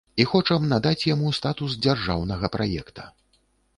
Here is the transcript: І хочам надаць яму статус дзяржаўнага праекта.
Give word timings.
І 0.23 0.25
хочам 0.29 0.63
надаць 0.71 1.07
яму 1.09 1.33
статус 1.39 1.75
дзяржаўнага 1.85 2.51
праекта. 2.57 3.07